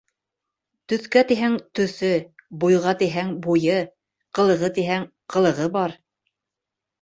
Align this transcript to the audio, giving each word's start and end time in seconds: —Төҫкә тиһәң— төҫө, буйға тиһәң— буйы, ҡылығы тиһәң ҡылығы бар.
—Төҫкә 0.93 1.21
тиһәң— 1.31 1.57
төҫө, 1.79 2.09
буйға 2.63 2.93
тиһәң— 3.03 3.29
буйы, 3.47 3.77
ҡылығы 4.39 4.71
тиһәң 4.79 5.07
ҡылығы 5.37 5.71
бар. 5.79 5.97